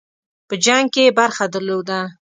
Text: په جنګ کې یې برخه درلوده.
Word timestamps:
په 0.47 0.55
جنګ 0.65 0.85
کې 0.93 1.01
یې 1.07 1.15
برخه 1.19 1.45
درلوده. 1.53 1.99